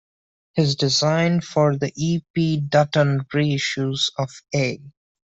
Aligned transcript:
His 0.55 0.77
design 0.77 1.41
for 1.41 1.77
the 1.77 1.93
E. 1.95 2.21
P. 2.33 2.59
Dutton 2.59 3.23
re-issues 3.31 4.09
of 4.17 4.31
A. 4.55 4.81